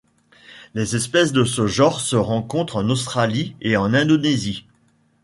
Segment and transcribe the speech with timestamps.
[0.73, 4.65] Les espèces de ce genre se rencontrent en Australie et en Indonésie.